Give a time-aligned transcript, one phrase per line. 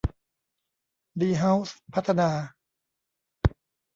[1.21, 2.29] ดีเฮ้าส์พัฒนา